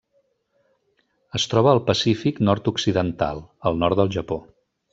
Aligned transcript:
Es 1.39 1.45
troba 1.51 1.69
al 1.73 1.83
Pacífic 1.91 2.41
nord-occidental: 2.49 3.43
el 3.71 3.79
nord 3.85 4.01
del 4.03 4.11
Japó. 4.19 4.41